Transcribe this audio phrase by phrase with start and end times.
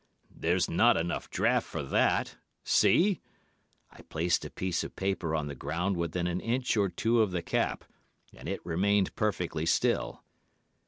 [0.35, 2.35] "'There's not enough draught for that.
[2.63, 3.21] See!'
[3.91, 7.29] I placed a piece of paper on the ground within an inch or two of
[7.29, 7.85] the cap,
[8.35, 10.23] and it remained perfectly still.